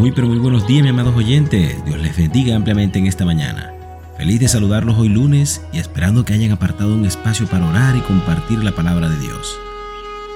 Muy 0.00 0.12
pero 0.12 0.28
muy 0.28 0.38
buenos 0.38 0.66
días, 0.66 0.82
mis 0.82 0.92
amados 0.92 1.14
oyentes. 1.14 1.84
Dios 1.84 2.00
les 2.00 2.16
bendiga 2.16 2.56
ampliamente 2.56 2.98
en 2.98 3.06
esta 3.06 3.26
mañana. 3.26 3.70
Feliz 4.16 4.40
de 4.40 4.48
saludarlos 4.48 4.96
hoy 4.96 5.10
lunes 5.10 5.60
y 5.74 5.78
esperando 5.78 6.24
que 6.24 6.32
hayan 6.32 6.52
apartado 6.52 6.94
un 6.94 7.04
espacio 7.04 7.46
para 7.46 7.68
orar 7.68 7.94
y 7.94 8.00
compartir 8.00 8.64
la 8.64 8.72
palabra 8.72 9.10
de 9.10 9.18
Dios. 9.18 9.58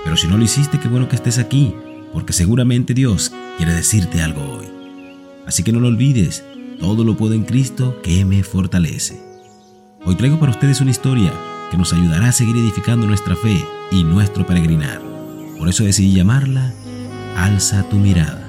Pero 0.05 0.19
si 0.19 0.29
no 0.29 0.37
lo 0.37 0.45
hiciste, 0.45 0.79
qué 0.79 0.89
bueno 0.89 1.09
que 1.09 1.16
estés 1.16 1.39
aquí, 1.39 1.75
porque 2.12 2.35
seguramente 2.35 2.93
Dios 2.93 3.33
quiere 3.57 3.73
decirte 3.73 4.21
algo 4.21 4.43
hoy. 4.43 4.66
Así 5.47 5.62
que 5.62 5.73
no 5.73 5.81
lo 5.81 5.89
olvides, 5.89 6.45
todo 6.79 7.03
lo 7.03 7.17
puedo 7.17 7.33
en 7.33 7.45
Cristo 7.45 8.03
que 8.03 8.27
me 8.27 8.43
fortalece. 8.43 9.19
Hoy 10.05 10.15
traigo 10.16 10.38
para 10.38 10.52
ustedes 10.52 10.83
una 10.83 10.91
historia 10.91 11.33
que 11.71 11.79
nos 11.79 11.95
ayudará 11.95 12.29
a 12.29 12.33
seguir 12.33 12.59
edificando 12.59 13.07
nuestra 13.07 13.35
fe 13.35 13.65
y 13.91 14.05
nuestro 14.05 14.46
peregrinar. 14.46 15.01
Por 15.59 15.71
eso 15.71 15.85
decidí 15.85 16.12
llamarla 16.12 16.74
Alza 17.38 17.88
tu 17.88 17.96
mirada. 17.96 18.44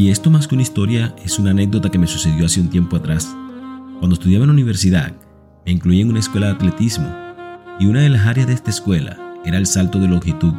Y 0.00 0.08
esto 0.08 0.30
más 0.30 0.48
que 0.48 0.54
una 0.54 0.62
historia 0.62 1.14
es 1.22 1.38
una 1.38 1.50
anécdota 1.50 1.90
que 1.90 1.98
me 1.98 2.06
sucedió 2.06 2.46
hace 2.46 2.58
un 2.58 2.70
tiempo 2.70 2.96
atrás. 2.96 3.36
Cuando 3.98 4.14
estudiaba 4.14 4.44
en 4.44 4.48
la 4.48 4.54
universidad, 4.54 5.12
me 5.66 5.72
incluí 5.72 6.00
en 6.00 6.08
una 6.08 6.20
escuela 6.20 6.46
de 6.46 6.52
atletismo 6.54 7.06
y 7.78 7.84
una 7.84 8.00
de 8.00 8.08
las 8.08 8.26
áreas 8.26 8.46
de 8.46 8.54
esta 8.54 8.70
escuela 8.70 9.18
era 9.44 9.58
el 9.58 9.66
salto 9.66 9.98
de 9.98 10.08
longitud. 10.08 10.54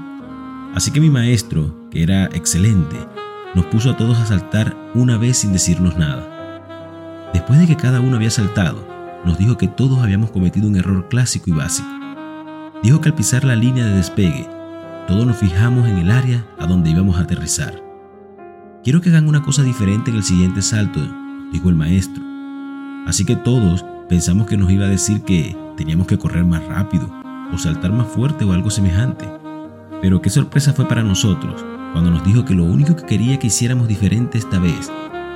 Así 0.76 0.91
que 0.91 1.02
mi 1.02 1.09
maestro, 1.09 1.90
que 1.90 2.04
era 2.04 2.26
excelente, 2.26 2.96
nos 3.55 3.66
puso 3.66 3.90
a 3.90 3.98
todos 3.98 4.20
a 4.20 4.27
saltar 4.27 4.77
una 4.94 5.18
vez 5.18 5.38
sin 5.38 5.54
decirnos 5.54 5.98
nada. 5.98 7.32
Después 7.34 7.58
de 7.58 7.66
que 7.66 7.77
cada 7.77 7.99
uno 7.99 8.18
había 8.18 8.30
saltado, 8.30 8.88
nos 9.26 9.40
dijo 9.40 9.58
que 9.58 9.68
todos 9.68 10.04
habíamos 10.04 10.30
cometido 10.30 10.68
un 10.68 10.76
error 10.76 11.10
clásico 11.10 11.49
y 11.49 11.54
básico. 11.54 11.90
Dijo 12.84 13.01
que 13.01 13.10
al 13.10 13.16
pisar 13.16 13.44
la 13.44 13.55
línea 13.55 13.88
de 13.88 13.96
despegue, 13.96 14.48
todos 15.07 15.26
nos 15.26 15.38
fijamos 15.38 15.88
en 15.88 15.98
el 15.98 16.12
área 16.12 16.46
a 16.60 16.68
donde 16.68 16.91
íbamos 16.91 17.18
a 17.18 17.21
aterrizar. 17.21 17.91
Quiero 18.84 18.99
que 18.99 19.10
hagan 19.10 19.27
una 19.27 19.43
cosa 19.43 19.62
diferente 19.62 20.10
en 20.10 20.18
el 20.18 20.24
siguiente 20.24 20.63
salto, 20.63 20.99
dijo 21.51 21.70
el 21.70 21.76
maestro. 21.76 22.24
Así 23.05 23.26
que 23.26 23.35
todos 23.35 23.85
pensamos 24.10 24.48
que 24.48 24.57
nos 24.57 24.71
iba 24.71 24.85
a 24.85 24.90
decir 24.90 25.21
que 25.21 25.55
teníamos 25.77 26.07
que 26.07 26.18
correr 26.18 26.46
más 26.46 26.65
rápido 26.65 27.13
o 27.54 27.60
saltar 27.60 27.91
más 27.91 28.07
fuerte 28.07 28.43
o 28.43 28.54
algo 28.54 28.71
semejante. 28.71 29.29
Pero 30.01 30.20
qué 30.20 30.32
sorpresa 30.32 30.73
fue 30.73 30.88
para 30.88 31.04
nosotros 31.04 31.63
cuando 31.91 32.10
nos 32.10 32.23
dijo 32.26 32.43
que 32.43 32.55
lo 32.55 32.63
único 32.63 32.96
que 32.96 33.05
quería 33.05 33.38
que 33.38 33.48
hiciéramos 33.48 33.88
diferente 33.88 34.40
esta 34.40 34.57
vez 34.57 34.91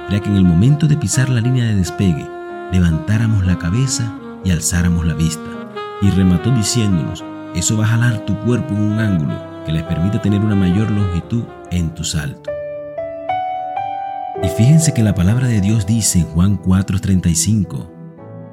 era 0.09 0.19
que 0.19 0.29
en 0.29 0.37
el 0.37 0.43
momento 0.43 0.87
de 0.87 0.97
pisar 0.97 1.29
la 1.29 1.41
línea 1.41 1.65
de 1.65 1.75
despegue 1.75 2.27
levantáramos 2.71 3.45
la 3.45 3.59
cabeza 3.59 4.17
y 4.43 4.49
alzáramos 4.49 5.05
la 5.05 5.13
vista. 5.13 5.69
Y 6.01 6.09
remató 6.09 6.49
diciéndonos, 6.49 7.23
eso 7.53 7.77
va 7.77 7.85
a 7.85 7.89
jalar 7.89 8.25
tu 8.25 8.35
cuerpo 8.39 8.73
en 8.73 8.81
un 8.81 8.99
ángulo 8.99 9.39
que 9.67 9.71
les 9.71 9.83
permita 9.83 10.19
tener 10.19 10.41
una 10.41 10.55
mayor 10.55 10.89
longitud 10.89 11.43
en 11.69 11.93
tu 11.93 12.03
salto. 12.03 12.54
Y 14.43 14.47
fíjense 14.49 14.93
que 14.93 15.03
la 15.03 15.15
palabra 15.15 15.47
de 15.47 15.61
Dios 15.61 15.85
dice 15.85 16.19
en 16.19 16.25
Juan 16.25 16.57
4:35, 16.61 17.91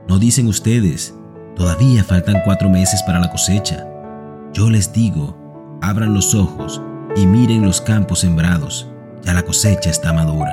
no 0.08 0.18
dicen 0.18 0.46
ustedes, 0.46 1.14
todavía 1.56 2.04
faltan 2.04 2.42
cuatro 2.44 2.70
meses 2.70 3.02
para 3.02 3.18
la 3.18 3.30
cosecha. 3.30 3.86
Yo 4.52 4.70
les 4.70 4.92
digo, 4.92 5.78
abran 5.82 6.14
los 6.14 6.34
ojos 6.34 6.80
y 7.16 7.26
miren 7.26 7.62
los 7.62 7.80
campos 7.80 8.20
sembrados, 8.20 8.88
ya 9.22 9.34
la 9.34 9.42
cosecha 9.42 9.90
está 9.90 10.12
madura. 10.12 10.52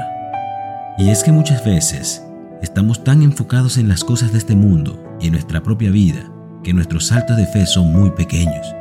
Y 0.97 1.09
es 1.09 1.23
que 1.23 1.31
muchas 1.31 1.63
veces 1.63 2.23
estamos 2.61 3.03
tan 3.03 3.21
enfocados 3.21 3.77
en 3.77 3.87
las 3.87 4.03
cosas 4.03 4.31
de 4.31 4.39
este 4.39 4.55
mundo 4.55 5.01
y 5.19 5.27
en 5.27 5.33
nuestra 5.33 5.61
propia 5.61 5.91
vida 5.91 6.31
que 6.63 6.73
nuestros 6.73 7.07
saltos 7.07 7.37
de 7.37 7.45
fe 7.45 7.65
son 7.65 7.93
muy 7.93 8.11
pequeños, 8.11 8.75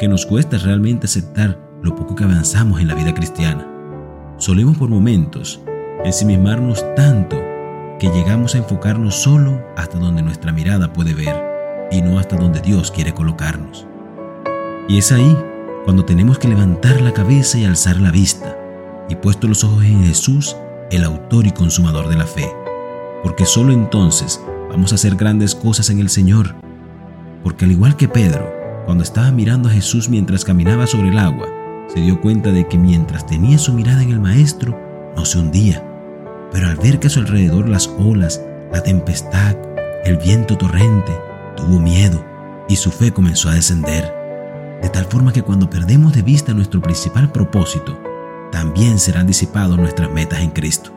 que 0.00 0.08
nos 0.08 0.26
cuesta 0.26 0.58
realmente 0.58 1.06
aceptar 1.06 1.58
lo 1.82 1.94
poco 1.94 2.14
que 2.14 2.24
avanzamos 2.24 2.80
en 2.80 2.88
la 2.88 2.94
vida 2.94 3.14
cristiana. 3.14 3.66
Solemos 4.38 4.76
por 4.76 4.88
momentos 4.88 5.60
ensimismarnos 6.04 6.84
tanto 6.96 7.36
que 7.98 8.08
llegamos 8.08 8.54
a 8.54 8.58
enfocarnos 8.58 9.22
solo 9.22 9.64
hasta 9.76 9.98
donde 9.98 10.22
nuestra 10.22 10.52
mirada 10.52 10.92
puede 10.92 11.14
ver 11.14 11.88
y 11.92 12.02
no 12.02 12.18
hasta 12.18 12.36
donde 12.36 12.60
Dios 12.60 12.90
quiere 12.90 13.12
colocarnos. 13.12 13.86
Y 14.88 14.98
es 14.98 15.12
ahí 15.12 15.36
cuando 15.84 16.04
tenemos 16.04 16.38
que 16.38 16.48
levantar 16.48 17.00
la 17.00 17.12
cabeza 17.12 17.58
y 17.58 17.64
alzar 17.64 18.00
la 18.00 18.10
vista, 18.10 18.58
y 19.08 19.16
puesto 19.16 19.46
los 19.46 19.62
ojos 19.64 19.84
en 19.84 20.04
Jesús, 20.04 20.56
el 20.90 21.04
autor 21.04 21.46
y 21.46 21.50
consumador 21.50 22.08
de 22.08 22.16
la 22.16 22.26
fe, 22.26 22.50
porque 23.22 23.44
solo 23.44 23.72
entonces 23.72 24.40
vamos 24.70 24.92
a 24.92 24.94
hacer 24.94 25.16
grandes 25.16 25.54
cosas 25.54 25.90
en 25.90 25.98
el 25.98 26.08
Señor, 26.08 26.54
porque 27.42 27.64
al 27.64 27.72
igual 27.72 27.96
que 27.96 28.08
Pedro, 28.08 28.52
cuando 28.86 29.04
estaba 29.04 29.30
mirando 29.30 29.68
a 29.68 29.72
Jesús 29.72 30.08
mientras 30.08 30.44
caminaba 30.44 30.86
sobre 30.86 31.10
el 31.10 31.18
agua, 31.18 31.46
se 31.88 32.00
dio 32.00 32.20
cuenta 32.20 32.50
de 32.52 32.66
que 32.66 32.78
mientras 32.78 33.26
tenía 33.26 33.58
su 33.58 33.72
mirada 33.72 34.02
en 34.02 34.10
el 34.10 34.20
Maestro, 34.20 34.78
no 35.16 35.24
se 35.24 35.38
hundía, 35.38 35.84
pero 36.52 36.68
al 36.68 36.76
ver 36.76 36.98
que 36.98 37.06
a 37.06 37.10
su 37.10 37.20
alrededor 37.20 37.68
las 37.68 37.88
olas, 37.98 38.40
la 38.72 38.82
tempestad, 38.82 39.56
el 40.04 40.16
viento 40.18 40.56
torrente, 40.56 41.12
tuvo 41.56 41.78
miedo 41.78 42.24
y 42.68 42.76
su 42.76 42.90
fe 42.90 43.12
comenzó 43.12 43.48
a 43.48 43.54
descender 43.54 44.22
de 44.82 44.88
tal 44.88 45.04
forma 45.04 45.32
que 45.32 45.42
cuando 45.42 45.70
perdemos 45.70 46.12
de 46.12 46.22
vista 46.22 46.52
nuestro 46.52 46.82
principal 46.82 47.30
propósito, 47.30 47.96
también 48.50 48.98
serán 48.98 49.28
disipados 49.28 49.78
nuestras 49.78 50.10
metas 50.10 50.40
en 50.40 50.50
Cristo. 50.50 50.92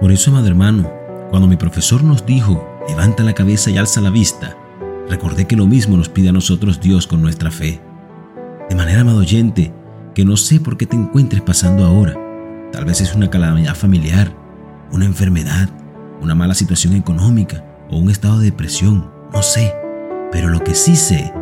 Por 0.00 0.10
eso, 0.10 0.30
amado 0.30 0.48
hermano, 0.48 0.90
cuando 1.28 1.46
mi 1.46 1.56
profesor 1.56 2.02
nos 2.02 2.24
dijo, 2.24 2.66
levanta 2.88 3.22
la 3.22 3.34
cabeza 3.34 3.70
y 3.70 3.76
alza 3.76 4.00
la 4.00 4.08
vista, 4.08 4.56
recordé 5.08 5.46
que 5.46 5.56
lo 5.56 5.66
mismo 5.66 5.98
nos 5.98 6.08
pide 6.08 6.30
a 6.30 6.32
nosotros 6.32 6.80
Dios 6.80 7.06
con 7.06 7.20
nuestra 7.20 7.50
fe. 7.50 7.78
De 8.70 8.74
manera, 8.74 9.02
amado 9.02 9.18
oyente, 9.18 9.72
que 10.14 10.24
no 10.24 10.38
sé 10.38 10.58
por 10.58 10.78
qué 10.78 10.86
te 10.86 10.96
encuentres 10.96 11.42
pasando 11.42 11.84
ahora. 11.84 12.14
Tal 12.72 12.86
vez 12.86 13.02
es 13.02 13.14
una 13.14 13.28
calamidad 13.28 13.74
familiar, 13.74 14.32
una 14.92 15.04
enfermedad, 15.04 15.68
una 16.20 16.34
mala 16.34 16.54
situación 16.54 16.94
económica 16.94 17.64
o 17.90 17.98
un 17.98 18.10
estado 18.10 18.38
de 18.38 18.46
depresión, 18.46 19.10
no 19.32 19.42
sé. 19.42 19.74
Pero 20.32 20.48
lo 20.48 20.62
que 20.62 20.74
sí 20.74 20.96
sé 20.96 21.32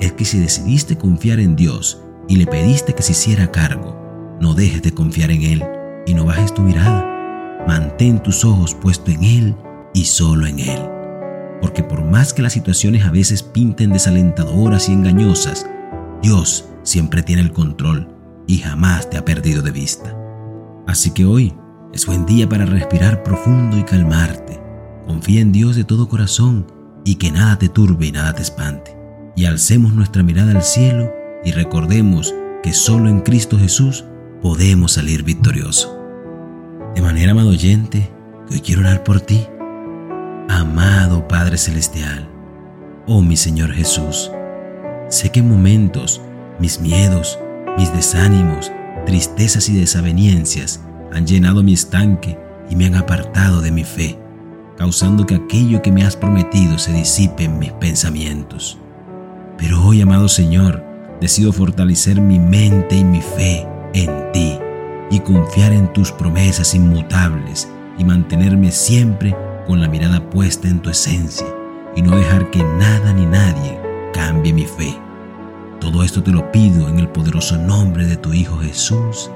es 0.00 0.12
que 0.12 0.24
si 0.24 0.38
decidiste 0.38 0.96
confiar 0.96 1.40
en 1.40 1.56
Dios 1.56 2.02
y 2.28 2.36
le 2.36 2.46
pediste 2.46 2.94
que 2.94 3.02
se 3.02 3.12
hiciera 3.12 3.50
cargo, 3.50 3.96
no 4.40 4.54
dejes 4.54 4.82
de 4.82 4.92
confiar 4.92 5.30
en 5.30 5.42
Él 5.42 5.64
y 6.06 6.14
no 6.14 6.24
bajes 6.24 6.54
tu 6.54 6.62
mirada. 6.62 7.64
Mantén 7.66 8.22
tus 8.22 8.44
ojos 8.44 8.74
puestos 8.74 9.14
en 9.14 9.24
Él 9.24 9.56
y 9.94 10.04
solo 10.04 10.46
en 10.46 10.60
Él. 10.60 10.80
Porque 11.60 11.82
por 11.82 12.04
más 12.04 12.32
que 12.32 12.42
las 12.42 12.52
situaciones 12.52 13.04
a 13.04 13.10
veces 13.10 13.42
pinten 13.42 13.92
desalentadoras 13.92 14.88
y 14.88 14.92
engañosas, 14.92 15.66
Dios 16.22 16.68
siempre 16.82 17.22
tiene 17.22 17.42
el 17.42 17.52
control 17.52 18.08
y 18.46 18.58
jamás 18.58 19.10
te 19.10 19.16
ha 19.16 19.24
perdido 19.24 19.62
de 19.62 19.72
vista. 19.72 20.16
Así 20.86 21.10
que 21.10 21.24
hoy 21.24 21.54
es 21.92 22.06
buen 22.06 22.26
día 22.26 22.48
para 22.48 22.66
respirar 22.66 23.22
profundo 23.22 23.78
y 23.78 23.82
calmarte. 23.84 24.60
Confía 25.06 25.40
en 25.40 25.52
Dios 25.52 25.76
de 25.76 25.84
todo 25.84 26.08
corazón 26.08 26.66
y 27.04 27.16
que 27.16 27.30
nada 27.30 27.58
te 27.58 27.68
turbe 27.68 28.06
y 28.06 28.12
nada 28.12 28.34
te 28.34 28.42
espante 28.42 28.96
y 29.36 29.44
alcemos 29.44 29.92
nuestra 29.92 30.22
mirada 30.22 30.52
al 30.52 30.62
cielo 30.62 31.12
y 31.44 31.52
recordemos 31.52 32.34
que 32.62 32.72
solo 32.72 33.08
en 33.08 33.20
Cristo 33.20 33.58
Jesús 33.58 34.04
podemos 34.40 34.92
salir 34.92 35.22
victoriosos. 35.22 35.94
De 36.94 37.02
manera, 37.02 37.32
amado 37.32 37.50
oyente, 37.50 38.10
hoy 38.50 38.60
quiero 38.60 38.80
orar 38.80 39.04
por 39.04 39.20
ti. 39.20 39.46
Amado 40.48 41.28
Padre 41.28 41.58
Celestial, 41.58 42.28
oh 43.06 43.20
mi 43.20 43.36
Señor 43.36 43.72
Jesús, 43.72 44.30
sé 45.08 45.30
que 45.30 45.40
en 45.40 45.48
momentos 45.48 46.22
mis 46.58 46.80
miedos, 46.80 47.38
mis 47.76 47.92
desánimos, 47.92 48.72
tristezas 49.04 49.68
y 49.68 49.76
desavenencias 49.76 50.80
han 51.16 51.26
llenado 51.26 51.62
mi 51.62 51.72
estanque 51.72 52.38
y 52.68 52.76
me 52.76 52.86
han 52.86 52.94
apartado 52.94 53.62
de 53.62 53.70
mi 53.70 53.84
fe, 53.84 54.18
causando 54.76 55.24
que 55.24 55.36
aquello 55.36 55.80
que 55.80 55.90
me 55.90 56.04
has 56.04 56.14
prometido 56.14 56.78
se 56.78 56.92
disipe 56.92 57.44
en 57.44 57.58
mis 57.58 57.72
pensamientos. 57.72 58.78
Pero 59.56 59.82
hoy, 59.82 60.02
amado 60.02 60.28
Señor, 60.28 60.84
decido 61.20 61.54
fortalecer 61.54 62.20
mi 62.20 62.38
mente 62.38 62.96
y 62.96 63.04
mi 63.04 63.22
fe 63.22 63.66
en 63.94 64.30
ti 64.32 64.58
y 65.10 65.20
confiar 65.20 65.72
en 65.72 65.90
tus 65.94 66.12
promesas 66.12 66.74
inmutables 66.74 67.66
y 67.96 68.04
mantenerme 68.04 68.70
siempre 68.70 69.34
con 69.66 69.80
la 69.80 69.88
mirada 69.88 70.28
puesta 70.28 70.68
en 70.68 70.80
tu 70.80 70.90
esencia 70.90 71.46
y 71.96 72.02
no 72.02 72.14
dejar 72.14 72.50
que 72.50 72.62
nada 72.62 73.14
ni 73.14 73.24
nadie 73.24 73.80
cambie 74.12 74.52
mi 74.52 74.66
fe. 74.66 74.94
Todo 75.80 76.02
esto 76.02 76.22
te 76.22 76.30
lo 76.30 76.52
pido 76.52 76.88
en 76.90 76.98
el 76.98 77.08
poderoso 77.08 77.56
nombre 77.56 78.06
de 78.06 78.16
tu 78.16 78.34
Hijo 78.34 78.58
Jesús. 78.58 79.30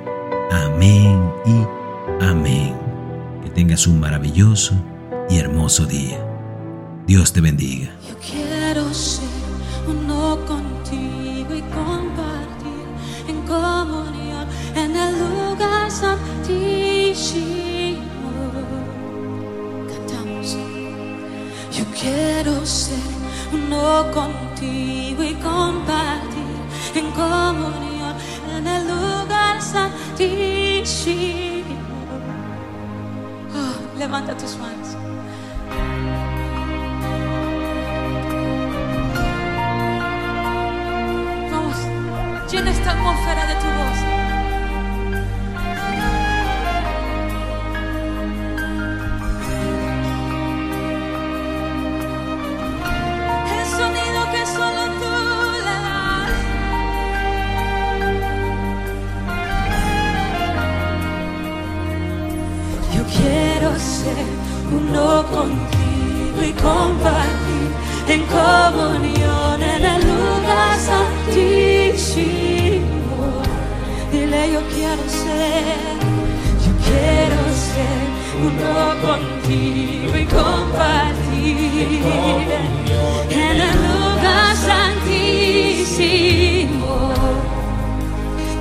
Amén 0.50 1.32
y 1.46 1.64
amén. 2.24 2.74
Que 3.42 3.50
tengas 3.50 3.86
un 3.86 4.00
maravilloso 4.00 4.74
y 5.28 5.38
hermoso 5.38 5.86
día. 5.86 6.18
Dios 7.06 7.32
te 7.32 7.40
bendiga. 7.40 7.90
Yo 8.08 8.16
quiero 8.18 8.92
ser 8.92 9.28
uno 9.86 10.38
contigo 10.46 11.54
y 11.54 11.62
compartir 11.62 12.86
en 13.28 13.42
comunión 13.46 14.46
en 14.74 14.96
el 14.96 15.18
lugar 15.18 15.90
santísimo. 15.90 17.10
Cantamos. 19.88 20.56
Yo 21.72 21.84
quiero 22.00 22.66
ser 22.66 22.98
uno 23.52 24.10
contigo 24.12 25.22
y 25.22 25.34
compartir 25.34 26.40
en 26.94 27.10
comunión 27.12 28.14
en 28.56 28.66
el 28.66 28.88
lugar 28.88 29.62
santísimo. 29.62 30.09
Oh, 33.54 33.98
levanta 33.98 34.36
tus 34.36 34.54
manos. 34.58 34.88
Vamos, 41.50 41.76
llena 42.52 42.70
esta 42.70 42.90
atmósfera 42.90 43.46
de 43.46 43.54
tu 43.54 43.66
voz. 43.66 44.19
Uno 64.90 65.24
contigo 65.26 66.42
y 66.42 66.52
compartir 66.52 67.70
en 68.08 68.22
comunión 68.26 69.62
en 69.62 69.84
el 69.84 70.00
lugar 70.02 70.76
santísimo. 70.78 72.34
Dile 74.10 74.52
yo 74.52 74.60
quiero 74.74 75.02
ser, 75.08 75.96
yo 76.64 76.72
quiero 76.86 77.42
ser 77.68 78.04
uno 78.48 78.72
contigo 79.06 80.12
y 80.16 80.24
compartir 80.26 82.00
en 83.30 83.56
el 83.60 83.74
lugar 83.86 84.52
santísimo. 84.56 85.94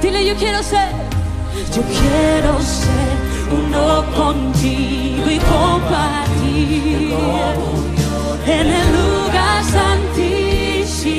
Dile 0.01 0.19
yo 0.25 0.35
quiero 0.35 0.61
ser, 0.61 0.91
yo 1.75 1.81
quiero 1.81 2.61
ser 2.61 3.09
uno 3.51 4.05
contigo 4.15 5.29
y 5.29 5.39
en 8.45 8.67
el 8.67 8.91
lugar 8.97 9.63
santísimo. 9.63 11.17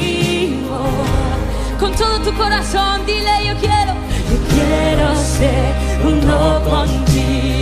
Con 1.78 1.92
todo 1.92 2.20
tu 2.20 2.32
corazón, 2.36 3.04
dile 3.06 3.46
yo 3.48 3.54
quiero, 3.58 3.94
yo 4.30 4.38
quiero 4.54 5.16
ser 5.16 5.74
uno 6.04 6.62
contigo 6.64 7.59